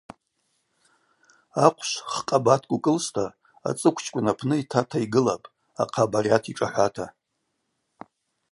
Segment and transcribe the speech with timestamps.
[1.65, 3.25] Ахъвшв хкъабаткӏ укӏылста
[3.69, 7.05] ацӏыквчкӏвын апны йтата йгылапӏ ахъа багъьата йшӏахӏвата.